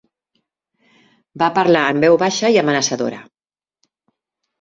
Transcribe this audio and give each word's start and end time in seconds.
Va 1.41 1.49
parlar 1.57 1.83
en 1.89 1.99
veu 2.05 2.17
baixa 2.23 2.51
i 2.55 2.57
amenaçadora. 2.63 3.21